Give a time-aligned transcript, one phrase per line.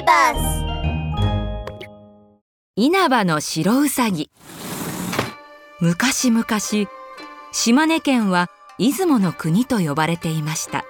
[0.00, 0.64] ビバス
[2.74, 4.30] 稲葉の白うさぎ
[5.78, 6.46] 昔々
[7.52, 10.84] 島根県は出雲の国と呼ばれていました。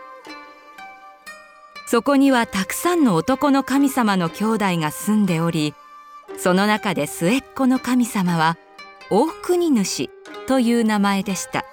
[1.87, 5.75] そこにはたくさんの男の神様の兄弟が住んでおり
[6.39, 8.57] その中で末っ子の神様は
[9.11, 10.09] 大国主
[10.47, 11.65] という名前でした。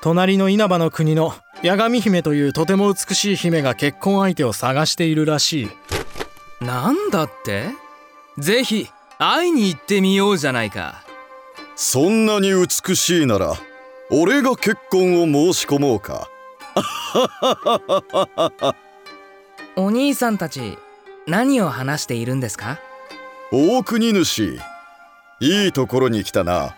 [0.00, 5.68] 隣の稲葉の国の八神姫というとても美しい姫が結婚相手を探しているらしい
[6.62, 7.66] なんだって？
[8.38, 11.02] ぜひ会いに行ってみようじゃないか。
[11.76, 13.54] そんなに美しいなら
[14.10, 16.28] 俺が結婚を申し込もうか。
[19.76, 20.78] お兄さんたち
[21.26, 22.78] 何を話しているんですか？
[23.50, 24.58] 大国主
[25.40, 26.74] いいところに来たな。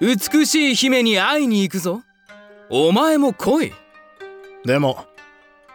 [0.00, 2.02] 美しい姫に会いに行くぞ。
[2.70, 3.72] お前も来い。
[4.64, 5.04] でも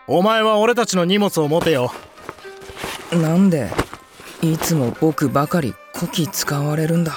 [0.07, 1.91] お前は俺たちの荷物を持てよ
[3.11, 3.69] なんで
[4.41, 7.13] いつも僕ばかりこき使われるんだ？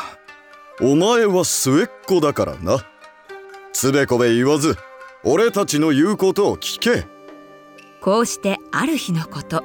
[0.80, 2.78] お前は末っ子だからな。
[3.72, 4.76] つべこべ言わず
[5.24, 7.06] 俺たちの言うことを聞け。
[8.00, 9.62] こうしてある日のこと。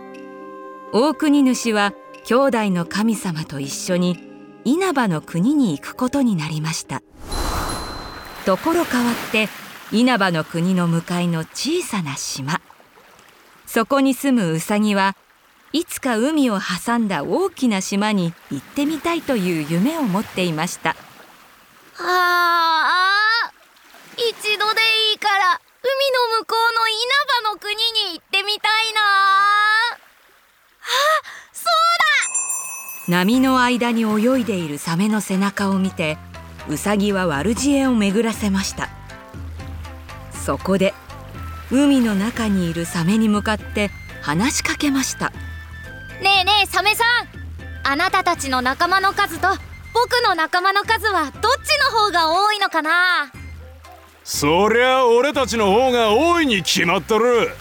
[0.92, 1.94] 大国主は
[2.26, 4.18] 兄弟の神様と一緒に
[4.66, 7.02] 稲葉の国に行くことになりました。
[8.46, 9.48] ところ変わって
[9.92, 12.60] 稲葉の国の向かいの小さな島。
[13.66, 15.16] そこに住むウサギは
[15.74, 20.92] いつか海を挟んだ大きな島に行ってみたいという夢を持っていました。
[20.92, 20.96] あ
[21.98, 23.52] あ
[24.16, 25.92] 一度でいいから海
[26.32, 26.98] の向こうの稲
[27.44, 27.80] 葉の国に
[28.14, 29.02] 行ってみたいな。
[29.02, 29.98] あ
[31.52, 31.70] そ
[33.08, 36.18] う波の間に泳いでいるサメの背中を見て
[36.68, 38.90] ウサギは悪知恵を巡らせました。
[40.46, 40.94] そこで
[41.72, 43.90] 海の中にいるサメに向かって
[44.22, 45.32] 話しかけました。
[45.32, 45.34] だ
[46.22, 47.08] ねえねえサメさん。
[47.84, 49.48] あなたたちの仲間の数と
[49.94, 51.40] 僕の仲間の数はどっち
[51.92, 53.32] の方が多いのかな？
[54.24, 57.52] そりゃ俺たちの方が多いに決まっとる。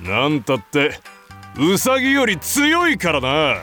[0.00, 1.00] なんたって
[1.58, 3.62] ウサギより強いからな。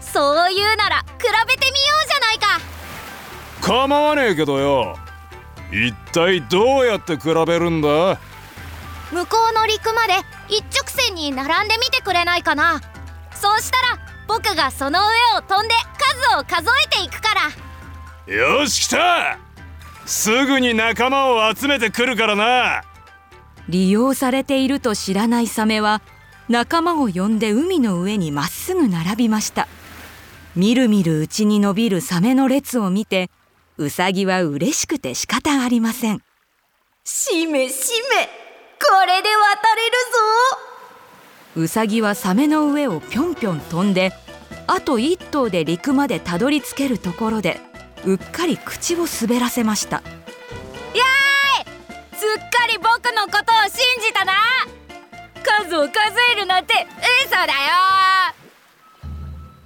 [0.00, 1.04] そういうなら比
[1.46, 2.60] べてみようじゃないか。
[3.62, 4.98] 構わねえけどよ。
[5.72, 8.18] 一体どうやって比べるんだ？
[9.10, 10.14] 向こうの陸まで
[10.48, 12.80] 一直線に並んでみてくれないかな？
[13.40, 15.74] そうしたら僕がその上を飛んで
[16.32, 17.34] 数を数えていくか
[18.26, 18.34] ら。
[18.34, 19.38] よし来た。
[20.04, 22.82] すぐに仲間を集めてくるからな。
[23.68, 26.00] 利用されていると知らないサメは
[26.48, 29.68] 仲間を呼んで海の上にまっすぐ並びました。
[30.56, 33.30] みるみるうちに伸びるサメの列を見て
[33.76, 36.22] ウサギは嬉しくて仕方ありません。
[37.04, 39.92] しめしめこれで渡れる
[40.52, 40.57] ぞ
[41.58, 44.12] ウサギはサメの上をぴょんぴょん飛んで
[44.68, 47.60] あと一頭で陸までたどり着けるところで
[48.04, 49.96] うっかり口を滑らせました。
[49.96, 52.16] やーい！
[52.16, 54.34] すっかり僕のことを信じたな！
[55.42, 55.92] 数を数
[56.32, 56.86] えるなんて
[57.26, 57.50] 嘘だよ！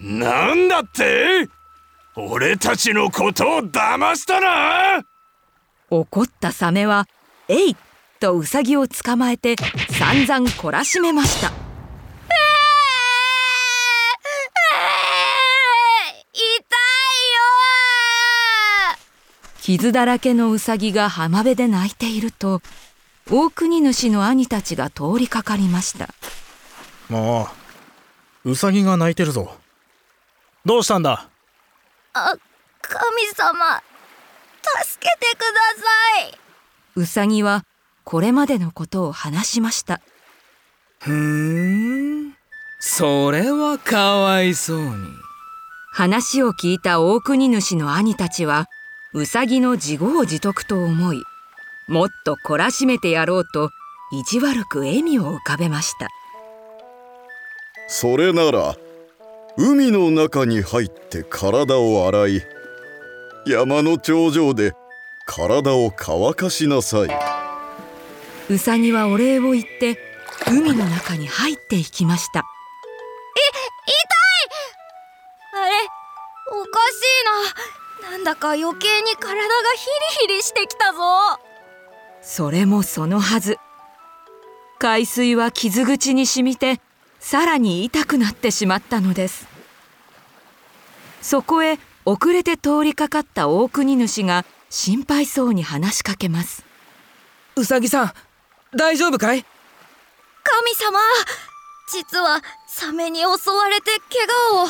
[0.00, 1.50] なんだって？
[2.16, 5.02] 俺たちのことを騙したな！
[5.90, 7.06] 怒ったサメは
[7.48, 7.76] 「えい!」
[8.18, 9.56] とウサギを捕まえて
[9.90, 11.52] 散々懲らしめました
[19.62, 22.62] 傷だらけのウサギが浜辺で泣いていると
[23.30, 26.08] 大国主の兄たちが通りかかりました。
[27.08, 27.48] も
[28.44, 29.54] うウサギが泣いてるぞ。
[30.64, 31.28] どうしたんだ？
[32.12, 32.34] あ
[32.80, 32.98] 神
[33.36, 33.80] 様
[34.84, 35.46] 助けてくだ
[35.76, 36.38] さい。
[36.96, 37.64] ウサギは
[38.02, 40.00] これまでのことを話しました。
[40.98, 42.34] ふーん。
[42.80, 44.92] それはかわいそうに。
[45.92, 48.66] 話を聞いた大国主の兄たちは
[49.14, 51.22] ウサギの自業自得と思い
[51.86, 53.68] もっと懲らしめてやろうと
[54.10, 56.08] 意地悪く笑みを浮かべました。
[57.88, 58.74] それなら
[59.58, 62.42] 海の中に入って体を洗い
[63.46, 64.72] 山の頂上で
[65.26, 67.10] 体を乾かしなさい。
[68.48, 69.98] ウサギはお礼を言って
[70.48, 72.40] 海の中に入っていきました。
[72.40, 72.42] え
[75.52, 75.64] 痛い！
[75.64, 75.72] あれ
[76.50, 79.44] おかしいななんだか余計に体が
[79.76, 79.86] ヒ
[80.26, 80.98] リヒリしてきたぞ。
[82.22, 83.58] それもそのはず。
[84.78, 86.80] 海水は傷口に染みて
[87.20, 89.46] さらに痛くなってしまったのです。
[91.20, 96.64] そこへ遅れて通りかかった大国主が心配そうに話しかけます。
[97.54, 98.12] うさぎさん
[98.76, 99.44] 大丈夫かい？
[100.42, 100.98] 神様
[101.92, 104.66] 実はサメに襲われて怪我を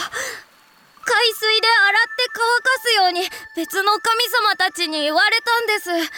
[1.05, 3.21] 海水で洗って乾かすように
[3.57, 6.13] 別の神様たちに言われたんです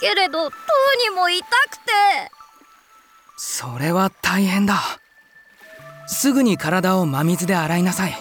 [0.00, 1.92] けれどとうにも痛くて。
[3.36, 4.80] それは大変だ。
[6.06, 8.14] すぐに体を真水で洗いなさい。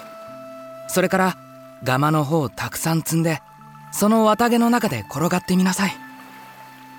[0.88, 1.38] それから
[1.84, 3.42] ガマの方をたくさん積んで
[3.92, 5.96] その綿毛の中で転がってみなさい。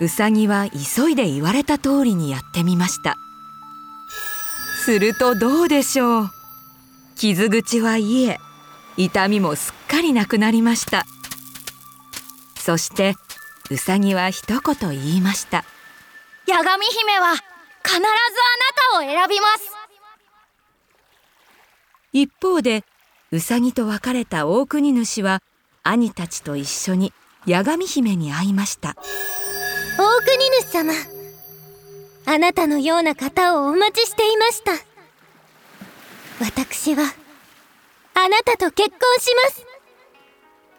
[0.00, 3.16] うさぎは急いで言われた通りにやってみました。
[4.84, 6.30] するとどうでしょう。
[7.16, 8.38] 傷口は癒え
[8.96, 11.04] 痛みもすっかりなくなりました。
[12.56, 13.14] そして
[13.70, 15.64] うさぎは一言言いました。
[16.46, 17.34] 八神姫は
[17.82, 18.10] 必ずあな
[18.92, 19.70] たを選びます。
[22.12, 22.84] 一方で
[23.32, 25.42] うさぎと別れた大国主は
[25.82, 27.12] 兄たちと一緒に
[27.46, 28.96] 八神姫に会いました。
[29.98, 30.92] 大国主様
[32.26, 34.72] あなたのような方をお待ちしていました。
[36.40, 37.12] 私は
[38.24, 39.66] あなたと結婚します。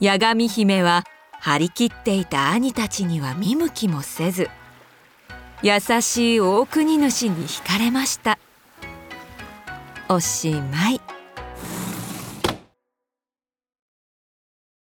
[0.01, 1.03] 八神姫は
[1.39, 4.49] 張り切っていた兄たちには見向きもせず
[5.61, 8.39] 優しい大国主に惹かれました。
[10.09, 11.14] おしまい。